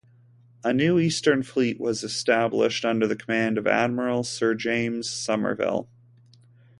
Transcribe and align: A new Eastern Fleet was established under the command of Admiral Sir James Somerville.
A 0.63 0.73
new 0.73 0.97
Eastern 0.97 1.43
Fleet 1.43 1.79
was 1.79 2.03
established 2.03 2.85
under 2.85 3.05
the 3.05 3.15
command 3.15 3.59
of 3.59 3.67
Admiral 3.67 4.23
Sir 4.23 4.55
James 4.55 5.07
Somerville. 5.07 5.87